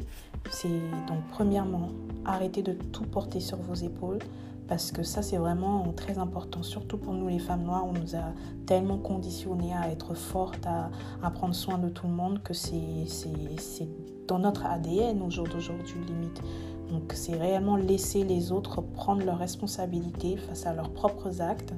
C'est 0.51 0.67
donc 1.07 1.19
premièrement, 1.31 1.89
arrêtez 2.25 2.61
de 2.61 2.73
tout 2.73 3.03
porter 3.03 3.39
sur 3.39 3.57
vos 3.57 3.75
épaules 3.75 4.19
parce 4.67 4.91
que 4.91 5.01
ça 5.01 5.21
c'est 5.21 5.37
vraiment 5.37 5.91
très 5.95 6.19
important, 6.19 6.61
surtout 6.61 6.97
pour 6.97 7.13
nous 7.13 7.27
les 7.27 7.39
femmes 7.39 7.63
noires, 7.63 7.85
on 7.87 7.93
nous 7.93 8.15
a 8.15 8.33
tellement 8.67 8.97
conditionnés 8.97 9.73
à 9.73 9.89
être 9.89 10.13
fortes, 10.13 10.67
à, 10.67 11.31
prendre 11.31 11.55
soin 11.55 11.79
de 11.79 11.89
tout 11.89 12.07
le 12.07 12.13
monde 12.13 12.43
que 12.43 12.53
c'est 12.53 12.77
dans 14.27 14.39
notre 14.39 14.65
ADN 14.67 15.21
au 15.23 15.29
jour 15.31 15.47
d'aujourd'hui 15.47 15.97
limite. 16.05 16.41
Donc 16.91 17.13
c'est 17.13 17.35
réellement 17.35 17.75
laisser 17.77 18.23
les 18.23 18.51
autres 18.51 18.81
prendre 18.81 19.23
leurs 19.23 19.37
responsabilités 19.37 20.37
face 20.37 20.65
à 20.65 20.73
leurs 20.73 20.89
propres 20.91 21.41
actes 21.41 21.73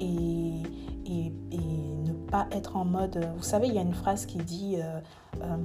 et, 0.00 0.62
ne 1.10 2.12
pas 2.30 2.46
être 2.52 2.76
en 2.76 2.84
mode... 2.84 3.26
Vous 3.36 3.42
savez, 3.42 3.68
il 3.68 3.74
y 3.74 3.78
a 3.78 3.82
une 3.82 3.94
phrase 3.94 4.26
qui 4.26 4.38
dit 4.38 4.76
euh, 4.78 5.00
euh, 5.42 5.56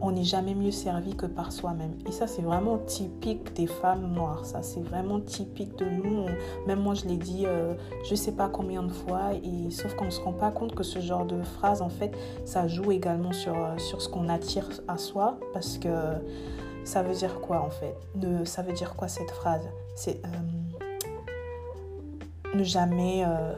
On 0.00 0.12
n'est 0.12 0.24
jamais 0.24 0.54
mieux 0.54 0.70
servi 0.70 1.16
que 1.16 1.26
par 1.26 1.52
soi-même. 1.52 1.94
Et 2.06 2.12
ça, 2.12 2.26
c'est 2.26 2.42
vraiment 2.42 2.78
typique 2.78 3.54
des 3.54 3.66
femmes 3.66 4.12
noires. 4.12 4.44
Ça, 4.44 4.62
c'est 4.62 4.82
vraiment 4.82 5.20
typique 5.20 5.76
de 5.78 5.86
nous. 5.86 6.26
Même 6.66 6.80
moi, 6.80 6.94
je 6.94 7.06
l'ai 7.06 7.16
dit 7.16 7.46
euh, 7.46 7.74
je 8.04 8.10
ne 8.10 8.16
sais 8.16 8.32
pas 8.32 8.48
combien 8.48 8.82
de 8.82 8.92
fois. 8.92 9.32
Et 9.42 9.70
sauf 9.70 9.94
qu'on 9.94 10.06
ne 10.06 10.10
se 10.10 10.20
rend 10.20 10.34
pas 10.34 10.50
compte 10.50 10.74
que 10.74 10.82
ce 10.82 10.98
genre 10.98 11.24
de 11.24 11.42
phrase, 11.42 11.80
en 11.80 11.90
fait, 11.90 12.12
ça 12.44 12.68
joue 12.68 12.92
également 12.92 13.32
sur, 13.32 13.56
sur 13.78 14.02
ce 14.02 14.08
qu'on 14.08 14.28
attire 14.28 14.68
à 14.88 14.98
soi. 14.98 15.38
Parce 15.54 15.78
que 15.78 15.88
ça 16.84 17.02
veut 17.02 17.14
dire 17.14 17.40
quoi, 17.40 17.62
en 17.62 17.70
fait? 17.70 17.96
Ça 18.44 18.62
veut 18.62 18.72
dire 18.72 18.94
quoi 18.94 19.08
cette 19.08 19.30
phrase? 19.30 19.66
Ne 22.54 22.62
jamais, 22.62 23.24
euh, 23.24 23.54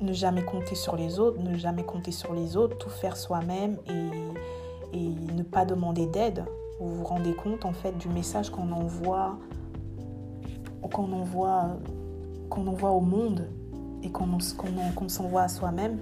ne 0.00 0.12
jamais 0.12 0.42
compter 0.42 0.74
sur 0.74 0.96
les 0.96 1.18
autres, 1.18 1.40
ne 1.40 1.56
jamais 1.56 1.84
compter 1.84 2.12
sur 2.12 2.34
les 2.34 2.56
autres, 2.56 2.76
tout 2.78 2.90
faire 2.90 3.16
soi-même 3.16 3.76
et, 3.88 4.96
et, 4.98 5.08
ne 5.34 5.42
pas 5.42 5.64
demander 5.64 6.06
d'aide. 6.06 6.44
Vous 6.80 6.94
vous 6.96 7.04
rendez 7.04 7.34
compte 7.34 7.64
en 7.64 7.72
fait 7.72 7.96
du 7.98 8.08
message 8.08 8.50
qu'on 8.50 8.72
envoie, 8.72 9.38
qu'on 10.82 11.12
envoie, 11.12 11.76
qu'on 12.48 12.66
envoie 12.66 12.90
au 12.90 13.00
monde 13.00 13.48
et 14.02 14.10
qu'on 14.10 15.08
s'envoie 15.08 15.42
à 15.42 15.48
soi-même. 15.48 15.98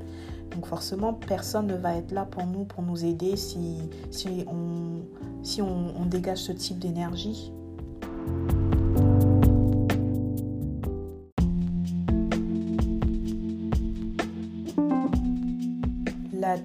Donc 0.52 0.66
forcément, 0.66 1.12
personne 1.12 1.66
ne 1.66 1.74
va 1.74 1.96
être 1.96 2.12
là 2.12 2.24
pour 2.24 2.46
nous, 2.46 2.64
pour 2.64 2.82
nous 2.82 3.04
aider 3.04 3.36
si, 3.36 3.78
si, 4.10 4.44
on, 4.46 5.02
si 5.42 5.60
on 5.60 6.06
dégage 6.06 6.38
ce 6.38 6.52
type 6.52 6.78
d'énergie. 6.78 7.52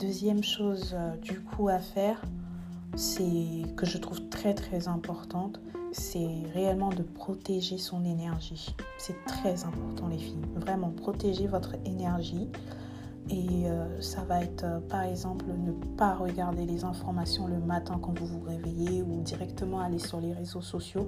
Deuxième 0.04 0.44
chose 0.44 0.96
du 1.22 1.40
coup 1.40 1.70
à 1.70 1.80
faire, 1.80 2.22
c'est 2.96 3.64
que 3.78 3.86
je 3.86 3.98
trouve 3.98 4.28
très 4.28 4.54
très 4.54 4.90
importante, 4.90 5.62
c'est 5.94 6.28
réellement 6.54 6.90
de 6.90 7.04
protéger 7.04 7.78
son 7.78 8.04
énergie. 8.04 8.76
C'est 8.98 9.24
très 9.26 9.64
important 9.64 10.08
les 10.08 10.18
filles. 10.18 10.42
Vraiment, 10.56 10.90
protéger 10.90 11.48
votre 11.48 11.76
énergie. 11.86 12.50
Et 13.30 13.70
euh, 13.70 14.02
ça 14.02 14.22
va 14.26 14.44
être, 14.44 14.66
euh, 14.66 14.80
par 14.82 15.04
exemple, 15.04 15.46
ne 15.46 15.72
pas 15.96 16.14
regarder 16.14 16.66
les 16.66 16.84
informations 16.84 17.48
le 17.48 17.60
matin 17.60 17.98
quand 18.02 18.20
vous 18.20 18.26
vous 18.26 18.42
réveillez 18.42 19.02
ou 19.02 19.22
directement 19.22 19.80
aller 19.80 20.00
sur 20.00 20.20
les 20.20 20.34
réseaux 20.34 20.62
sociaux. 20.62 21.08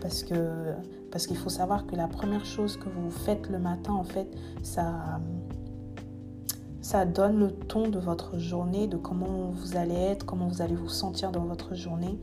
Parce 0.00 0.22
que 0.22 0.74
parce 1.10 1.26
qu'il 1.26 1.36
faut 1.36 1.50
savoir 1.50 1.86
que 1.86 1.96
la 1.96 2.06
première 2.06 2.44
chose 2.44 2.76
que 2.76 2.88
vous 2.88 3.10
faites 3.10 3.48
le 3.48 3.58
matin, 3.58 3.94
en 3.94 4.04
fait, 4.04 4.28
ça, 4.62 5.18
ça 6.86 7.04
donne 7.04 7.40
le 7.40 7.50
ton 7.50 7.88
de 7.88 7.98
votre 7.98 8.38
journée, 8.38 8.86
de 8.86 8.96
comment 8.96 9.50
vous 9.52 9.76
allez 9.76 9.96
être, 9.96 10.24
comment 10.24 10.46
vous 10.46 10.62
allez 10.62 10.76
vous 10.76 10.88
sentir 10.88 11.32
dans 11.32 11.44
votre 11.44 11.74
journée. 11.74 12.16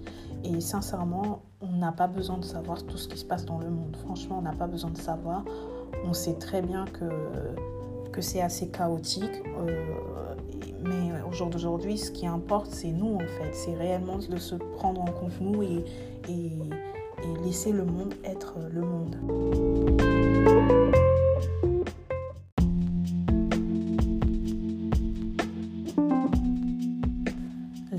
Et 0.45 0.61
sincèrement, 0.61 1.41
on 1.59 1.67
n'a 1.79 1.91
pas 1.91 2.07
besoin 2.07 2.37
de 2.37 2.45
savoir 2.45 2.81
tout 2.83 2.95
ce 2.95 3.09
qui 3.09 3.17
se 3.17 3.25
passe 3.25 3.43
dans 3.43 3.59
le 3.59 3.69
monde. 3.69 3.97
Franchement, 4.05 4.37
on 4.39 4.41
n'a 4.41 4.53
pas 4.53 4.67
besoin 4.67 4.91
de 4.91 4.97
savoir. 4.97 5.43
On 6.05 6.13
sait 6.13 6.35
très 6.35 6.61
bien 6.61 6.85
que, 6.85 7.09
que 8.13 8.21
c'est 8.21 8.39
assez 8.39 8.69
chaotique. 8.69 9.43
Euh, 9.57 10.35
mais 10.81 11.21
au 11.29 11.33
jour 11.33 11.49
d'aujourd'hui, 11.49 11.97
ce 11.97 12.09
qui 12.09 12.25
importe, 12.25 12.71
c'est 12.71 12.91
nous 12.91 13.15
en 13.15 13.19
fait. 13.19 13.51
C'est 13.51 13.75
réellement 13.75 14.17
de 14.17 14.37
se 14.37 14.55
prendre 14.55 15.01
en 15.01 15.11
compte 15.11 15.41
nous 15.41 15.61
et, 15.61 15.83
et, 16.29 16.53
et 16.53 17.43
laisser 17.43 17.73
le 17.73 17.83
monde 17.83 18.13
être 18.23 18.55
le 18.71 18.81
monde. 18.81 19.17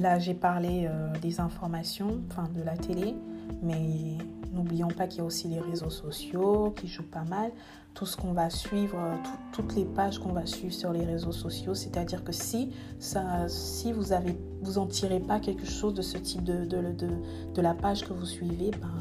Là, 0.04 0.18
j'ai 0.18 0.34
parlé 0.34 0.87
euh, 0.87 1.11
des 1.23 1.40
informations, 1.40 2.20
enfin 2.30 2.46
de 2.54 2.62
la 2.62 2.76
télé, 2.76 3.14
mais 3.62 4.18
n'oublions 4.52 4.88
pas 4.88 5.06
qu'il 5.06 5.20
y 5.20 5.23
a 5.23 5.25
aussi 5.25 5.49
les 5.49 5.61
réseaux 5.61 5.88
sociaux 5.88 6.75
qui 6.76 6.88
jouent 6.88 7.11
pas 7.11 7.25
mal. 7.25 7.50
Tout 7.94 8.04
ce 8.04 8.14
qu'on 8.14 8.34
va 8.34 8.50
suivre, 8.50 8.99
euh, 8.99 9.16
toutes 9.52 9.75
les 9.75 9.87
pages 9.87 10.18
qu'on 10.18 10.34
va 10.34 10.44
suivre 10.44 10.75
sur 10.75 10.92
les 10.92 11.06
réseaux 11.06 11.32
sociaux, 11.32 11.73
c'est-à-dire 11.73 12.23
que 12.23 12.32
si, 12.32 12.70
ça, 12.99 13.49
si 13.49 13.92
vous 13.92 14.12
avez, 14.12 14.37
vous 14.61 14.84
tirez 14.84 15.20
pas 15.20 15.40
quelque 15.40 15.64
chose 15.64 15.94
de 15.94 16.02
ce 16.02 16.18
type 16.18 16.44
de, 16.44 16.66
de, 16.66 16.92
de, 16.92 17.08
de 17.54 17.62
la 17.62 17.73
page 17.73 18.06
que 18.06 18.12
vous 18.12 18.26
suivez, 18.26 18.73
ben, 18.73 18.92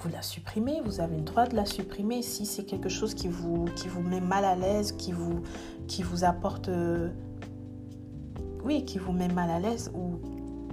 vous 0.00 0.08
la 0.10 0.22
supprimez, 0.22 0.82
vous 0.84 1.00
avez 1.00 1.16
le 1.16 1.24
droit 1.24 1.46
de 1.46 1.56
la 1.56 1.66
supprimer. 1.66 2.22
Si 2.22 2.46
c'est 2.46 2.62
quelque 2.62 2.88
chose 2.88 3.12
qui 3.12 3.26
vous, 3.26 3.64
qui 3.74 3.88
vous 3.88 4.02
met 4.02 4.20
mal 4.20 4.44
à 4.44 4.54
l'aise, 4.54 4.92
qui 4.92 5.10
vous, 5.10 5.42
qui 5.88 6.04
vous 6.04 6.22
apporte... 6.22 6.68
Euh, 6.68 7.10
oui, 8.66 8.84
qui 8.84 8.98
vous 8.98 9.12
met 9.12 9.28
mal 9.28 9.48
à 9.48 9.60
l'aise 9.60 9.92
ou 9.94 10.18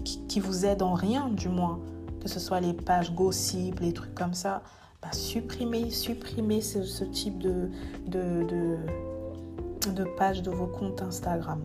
qui, 0.04 0.40
vous 0.40 0.66
aide 0.66 0.82
en 0.82 0.94
rien, 0.94 1.30
du 1.30 1.48
moins, 1.48 1.80
que 2.20 2.28
ce 2.28 2.40
soit 2.40 2.60
les 2.60 2.74
pages 2.74 3.14
gossip, 3.14 3.80
les 3.80 3.94
trucs 3.94 4.16
comme 4.16 4.34
ça, 4.34 4.64
bah, 5.02 5.10
supprimez, 5.12 5.90
supprimez 5.92 6.60
ce, 6.60 7.04
type 7.06 7.38
de, 7.38 7.70
de, 8.08 8.44
de, 8.44 9.92
de 9.92 10.04
page 10.18 10.42
de 10.42 10.50
vos 10.50 10.66
comptes 10.68 11.02
Instagram 11.02 11.62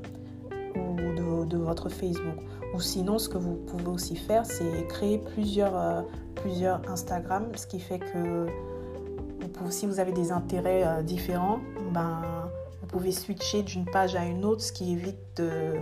ou 0.77 1.47
de, 1.47 1.57
votre 1.57 1.89
Facebook. 1.89 2.37
Ou 2.75 2.81
sinon, 2.81 3.19
ce 3.19 3.29
que 3.29 3.39
vous 3.39 3.55
pouvez 3.55 3.89
aussi 3.89 4.15
faire, 4.15 4.45
c'est 4.45 4.87
créer 4.89 5.19
plusieurs, 5.19 5.77
euh, 5.77 6.03
plusieurs 6.35 6.81
Instagram, 6.91 7.47
ce 7.57 7.67
qui 7.67 7.81
fait 7.81 7.99
que 7.99 8.47
si 9.71 9.87
vous 9.87 9.99
avez 9.99 10.13
des 10.13 10.31
intérêts 10.31 10.85
euh, 10.87 11.03
différents, 11.03 11.59
ben, 11.93 12.21
vous 12.81 12.87
pouvez 12.87 13.13
switcher 13.13 13.63
d'une 13.63 13.87
page 13.87 14.15
à 14.15 14.25
une 14.25 14.45
autre, 14.45 14.63
ce 14.63 14.73
qui 14.73 14.93
évite 14.93 15.19
de 15.37 15.75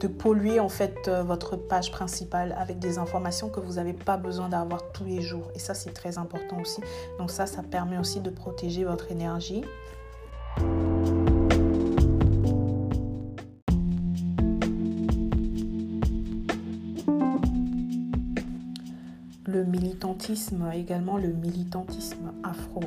de 0.00 0.08
polluer 0.08 0.58
en 0.60 0.68
fait 0.68 1.08
euh, 1.08 1.22
votre 1.22 1.56
page 1.56 1.90
principale 1.92 2.54
avec 2.58 2.78
des 2.78 2.98
informations 2.98 3.48
que 3.48 3.60
vous 3.60 3.74
n'avez 3.74 3.92
pas 3.92 4.16
besoin 4.16 4.48
d'avoir 4.48 4.90
tous 4.92 5.04
les 5.04 5.20
jours. 5.20 5.50
Et 5.54 5.58
ça, 5.58 5.74
c'est 5.74 5.92
très 5.92 6.18
important 6.18 6.60
aussi. 6.60 6.80
Donc 7.18 7.30
ça, 7.30 7.46
ça 7.46 7.62
permet 7.62 7.98
aussi 7.98 8.20
de 8.20 8.30
protéger 8.30 8.84
votre 8.84 9.10
énergie. 9.12 9.64
Le 19.46 19.64
militantisme, 19.64 20.70
également 20.72 21.18
le 21.18 21.28
militantisme 21.28 22.32
afro, 22.42 22.80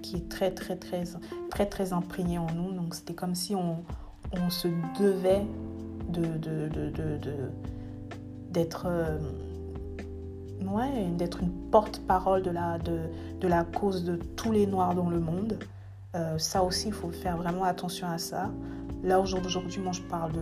qui 0.00 0.16
est 0.16 0.28
très 0.28 0.52
très 0.52 0.76
très 0.76 1.04
très 1.50 1.66
très 1.66 1.92
imprégné 1.92 2.38
en 2.38 2.46
nous. 2.54 2.72
Donc 2.72 2.94
c'était 2.94 3.14
comme 3.14 3.34
si 3.34 3.54
on, 3.54 3.84
on 4.32 4.50
se 4.50 4.68
devait 4.98 5.42
de, 6.20 7.20
d'être 8.50 8.86
euh, 8.86 9.18
ouais, 10.62 11.08
d'être 11.16 11.40
une 11.40 11.52
porte-parole 11.70 12.42
de 12.42 12.50
la, 12.50 12.78
de, 12.78 13.00
de, 13.40 13.48
la 13.48 13.64
cause 13.64 14.04
de 14.04 14.16
tous 14.36 14.52
les 14.52 14.66
Noirs 14.66 14.94
dans 14.94 15.10
le 15.10 15.20
monde. 15.20 15.58
Euh, 16.14 16.38
ça 16.38 16.62
aussi, 16.62 16.88
il 16.88 16.92
faut 16.92 17.10
faire 17.10 17.36
vraiment 17.36 17.64
attention 17.64 18.08
à 18.08 18.18
ça. 18.18 18.50
Là, 19.02 19.20
aujourd'hui, 19.20 19.80
moi, 19.80 19.92
je 19.92 20.02
parle 20.02 20.32
de, 20.32 20.40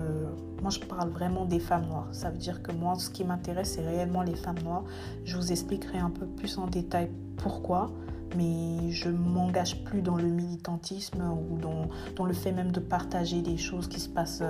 moi, 0.61 0.71
je 0.71 0.81
parle 0.81 1.09
vraiment 1.09 1.45
des 1.45 1.59
femmes 1.59 1.87
noires. 1.87 2.09
Ça 2.13 2.31
veut 2.31 2.39
dire 2.39 2.63
que 2.63 2.71
moi, 2.73 2.95
ce 2.97 3.11
qui 3.11 3.25
m'intéresse, 3.25 3.73
c'est 3.75 3.87
réellement 3.87 4.23
les 4.23 4.37
femmes 4.37 4.61
noires. 4.63 4.85
Je 5.25 5.37
vous 5.37 5.51
expliquerai 5.51 5.99
un 5.99 6.11
peu 6.11 6.27
plus 6.27 6.59
en 6.59 6.67
détail 6.67 7.11
pourquoi 7.39 7.91
mais 8.37 8.91
je 8.91 9.09
m'engage 9.09 9.85
plus 9.85 10.03
dans 10.03 10.17
le 10.17 10.29
militantisme 10.29 11.23
ou 11.23 11.59
dans, 11.59 11.89
dans, 12.17 12.25
le 12.25 12.33
fait 12.33 12.53
même 12.53 12.73
de 12.73 12.81
partager 12.81 13.43
des 13.43 13.57
choses 13.57 13.89
qui 13.89 14.01
se 14.01 14.09
passent, 14.09 14.43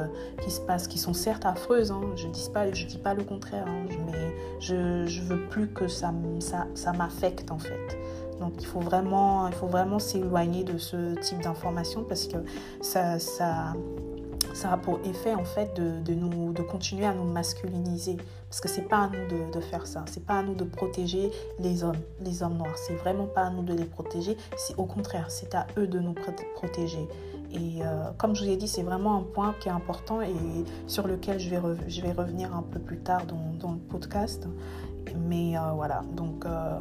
qui, 0.42 0.51
se 0.51 0.61
passent, 0.61 0.88
qui 0.88 0.99
sont 0.99 1.14
certes 1.14 1.47
affreuses. 1.47 1.90
Hein. 1.90 2.03
Je 2.16 2.27
ne 2.27 2.33
dis, 2.33 2.49
pas, 2.53 2.71
dis 2.71 2.99
pas 2.99 3.14
le 3.14 3.25
contraire, 3.25 3.66
hein. 3.66 3.87
mais 4.07 4.35
je 4.61 4.75
ne 4.75 5.25
veux 5.25 5.47
plus 5.49 5.68
que 5.68 5.88
ça, 5.88 6.12
ça, 6.40 6.66
ça 6.75 6.92
m'affecte 6.92 7.51
en 7.51 7.59
fait. 7.59 7.99
Donc 8.40 8.55
il 8.59 8.66
faut 8.66 8.81
vraiment, 8.81 9.49
vraiment 9.51 9.99
s'éloigner 9.99 10.64
de 10.64 10.77
ce 10.77 11.14
type 11.21 11.40
d'informations 11.42 12.03
parce 12.03 12.27
que 12.27 12.38
ça, 12.81 13.18
ça, 13.21 13.73
ça 14.55 14.73
a 14.73 14.77
pour 14.77 15.01
effet 15.05 15.35
en 15.35 15.45
fait 15.45 15.75
de, 15.75 16.01
de, 16.01 16.15
nous, 16.15 16.53
de 16.53 16.62
continuer 16.62 17.07
à 17.07 17.15
nous 17.15 17.25
masculiniser. 17.25 18.17
Parce 18.49 18.61
que 18.61 18.69
c'est 18.69 18.88
pas 18.88 19.05
à 19.05 19.09
nous 19.09 19.29
de, 19.29 19.51
de 19.51 19.61
faire 19.61 19.87
ça. 19.87 20.05
C'est 20.07 20.27
pas 20.27 20.35
à 20.35 20.43
nous 20.43 20.55
de 20.55 20.65
protéger 20.65 21.31
les 21.59 21.85
hommes, 21.85 21.97
les 22.21 22.43
hommes 22.43 22.59
noirs. 22.59 22.77
C'est 22.77 22.95
vraiment 22.95 23.27
pas 23.27 23.43
à 23.43 23.51
nous 23.51 23.62
de 23.62 23.73
les 23.73 23.87
protéger. 23.87 24.37
C'est 24.57 24.77
au 24.77 24.85
contraire, 24.85 25.31
c'est 25.31 25.55
à 25.55 25.67
eux 25.79 25.87
de 25.87 25.99
nous 25.99 26.15
protéger. 26.55 27.09
Et 27.53 27.83
euh, 27.83 28.11
comme 28.17 28.35
je 28.35 28.45
vous 28.45 28.51
ai 28.51 28.57
dit, 28.57 28.69
c'est 28.69 28.83
vraiment 28.83 29.17
un 29.17 29.23
point 29.23 29.55
qui 29.61 29.69
est 29.69 29.73
important 29.73 30.23
et 30.23 30.35
sur 30.87 31.07
lequel 31.07 31.38
je 31.38 31.51
vais, 31.51 31.61
je 31.87 32.01
vais 32.01 32.12
revenir 32.12 32.55
un 32.55 32.62
peu 32.62 32.79
plus 32.79 32.99
tard 32.99 33.27
dans, 33.27 33.53
dans 33.59 33.73
le 33.73 33.79
podcast. 33.79 34.49
Mais 35.17 35.57
euh, 35.57 35.73
voilà, 35.75 36.03
donc 36.17 36.47
euh, 36.47 36.79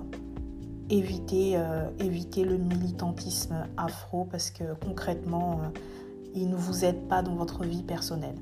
éviter, 0.90 1.58
éviter 2.00 2.44
le 2.44 2.58
militantisme 2.58 3.66
afro 3.78 4.26
parce 4.26 4.52
que 4.52 4.64
concrètement, 4.86 5.62
il 6.34 6.50
ne 6.50 6.56
vous 6.56 6.86
aide 6.86 7.08
pas 7.08 7.22
dans 7.22 7.36
votre 7.36 7.66
vie 7.66 7.84
personnelle. 7.84 8.36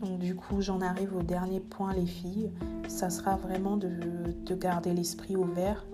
Donc 0.00 0.18
du 0.18 0.34
coup, 0.34 0.60
j'en 0.60 0.80
arrive 0.80 1.16
au 1.16 1.22
dernier 1.22 1.60
point, 1.60 1.92
les 1.92 2.06
filles. 2.06 2.50
Ça 2.88 3.10
sera 3.10 3.36
vraiment 3.36 3.76
de, 3.76 3.90
de 4.44 4.54
garder 4.54 4.92
l'esprit 4.92 5.36
ouvert 5.36 5.86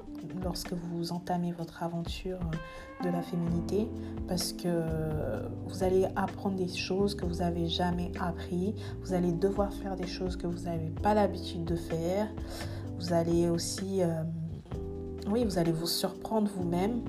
lorsque 0.42 0.72
vous 0.72 1.12
entamez 1.12 1.52
votre 1.52 1.82
aventure 1.82 2.38
de 3.02 3.10
la 3.10 3.22
féminité 3.22 3.88
parce 4.26 4.52
que 4.52 4.68
vous 5.66 5.82
allez 5.82 6.06
apprendre 6.16 6.56
des 6.56 6.68
choses 6.68 7.14
que 7.14 7.26
vous 7.26 7.36
n'avez 7.36 7.68
jamais 7.68 8.10
appris, 8.20 8.74
vous 9.02 9.12
allez 9.12 9.32
devoir 9.32 9.72
faire 9.72 9.96
des 9.96 10.06
choses 10.06 10.36
que 10.36 10.46
vous 10.46 10.64
n'avez 10.64 10.90
pas 11.02 11.14
l'habitude 11.14 11.64
de 11.64 11.76
faire, 11.76 12.28
vous 12.98 13.12
allez 13.12 13.48
aussi, 13.48 14.02
euh, 14.02 14.22
oui, 15.30 15.44
vous 15.44 15.58
allez 15.58 15.72
vous 15.72 15.86
surprendre 15.86 16.50
vous-même 16.56 17.02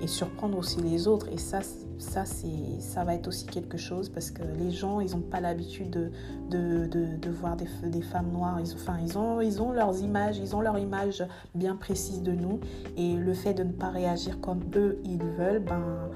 et 0.00 0.06
surprendre 0.06 0.58
aussi 0.58 0.80
les 0.80 1.08
autres. 1.08 1.28
Et 1.32 1.38
ça, 1.38 1.60
ça, 1.98 2.24
ça 2.24 3.04
va 3.04 3.14
être 3.14 3.28
aussi 3.28 3.46
quelque 3.46 3.76
chose 3.76 4.08
parce 4.08 4.30
que 4.30 4.42
les 4.58 4.70
gens, 4.70 5.00
ils 5.00 5.12
n'ont 5.12 5.20
pas 5.20 5.40
l'habitude 5.40 6.10
de, 6.50 7.30
voir 7.30 7.56
des, 7.56 7.66
des, 7.88 8.02
femmes 8.02 8.30
noires. 8.32 8.60
Ils, 8.60 8.74
enfin, 8.74 8.98
ils, 9.02 9.16
ont, 9.16 9.40
ils 9.40 9.62
ont 9.62 9.72
leurs 9.72 9.98
images, 10.00 10.38
ils 10.38 10.54
ont 10.54 10.60
leur 10.60 10.78
image 10.78 11.24
bien 11.54 11.76
précise 11.76 12.22
de 12.22 12.32
nous. 12.32 12.60
Et 12.96 13.14
le 13.14 13.34
fait 13.34 13.54
de 13.54 13.62
ne 13.62 13.72
pas 13.72 13.90
réagir 13.90 14.40
comme 14.40 14.60
eux, 14.74 14.98
ils 15.04 15.22
veulent, 15.22 15.64
ben, 15.64 16.10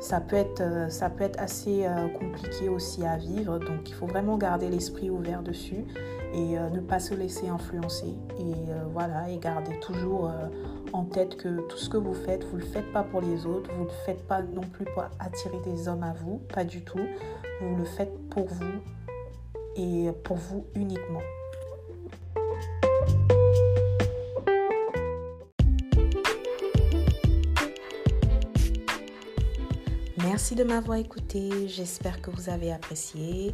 ça 0.00 0.20
peut 0.20 0.36
être, 0.36 0.90
ça 0.90 1.10
peut 1.10 1.24
être 1.24 1.40
assez 1.40 1.84
euh, 1.84 2.08
compliqué 2.08 2.68
aussi 2.68 3.04
à 3.04 3.16
vivre. 3.16 3.58
Donc, 3.58 3.88
il 3.88 3.94
faut 3.94 4.06
vraiment 4.06 4.36
garder 4.36 4.68
l'esprit 4.68 5.10
ouvert 5.10 5.42
dessus 5.42 5.84
et 6.32 6.58
euh, 6.58 6.70
ne 6.70 6.80
pas 6.80 7.00
se 7.00 7.14
laisser 7.14 7.48
influencer. 7.48 8.14
Et 8.38 8.70
euh, 8.70 8.84
voilà, 8.92 9.28
et 9.28 9.38
garder 9.38 9.78
toujours 9.80 10.30
en 10.92 11.04
tête 11.04 11.36
que 11.36 11.60
tout 11.68 11.76
ce 11.76 11.88
que 11.88 11.96
vous 11.96 12.14
faites, 12.14 12.44
vous 12.44 12.56
ne 12.56 12.62
le 12.62 12.66
faites 12.66 12.92
pas 12.92 13.02
pour 13.02 13.20
les 13.20 13.46
autres, 13.46 13.70
vous 13.74 13.84
ne 13.84 13.88
le 13.88 13.94
faites 14.06 14.26
pas 14.26 14.42
non 14.42 14.62
plus 14.62 14.84
pour 14.84 15.04
attirer 15.18 15.58
des 15.64 15.88
hommes 15.88 16.02
à 16.02 16.12
vous, 16.12 16.40
pas 16.52 16.64
du 16.64 16.82
tout. 16.84 17.00
Vous 17.60 17.76
le 17.76 17.84
faites 17.84 18.16
pour 18.30 18.46
vous 18.46 18.80
et 19.76 20.10
pour 20.24 20.36
vous 20.36 20.66
uniquement. 20.74 21.20
Merci 30.38 30.54
de 30.54 30.62
m'avoir 30.62 30.98
écouté. 30.98 31.66
J'espère 31.66 32.22
que 32.22 32.30
vous 32.30 32.48
avez 32.48 32.70
apprécié. 32.70 33.52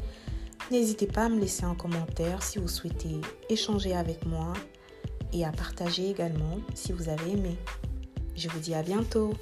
N'hésitez 0.70 1.06
pas 1.06 1.24
à 1.24 1.28
me 1.30 1.40
laisser 1.40 1.64
un 1.64 1.74
commentaire 1.74 2.42
si 2.42 2.58
vous 2.58 2.68
souhaitez 2.68 3.22
échanger 3.48 3.94
avec 3.94 4.26
moi 4.26 4.52
et 5.32 5.46
à 5.46 5.50
partager 5.50 6.10
également 6.10 6.58
si 6.74 6.92
vous 6.92 7.08
avez 7.08 7.30
aimé. 7.30 7.56
Je 8.36 8.50
vous 8.50 8.58
dis 8.58 8.74
à 8.74 8.82
bientôt. 8.82 9.32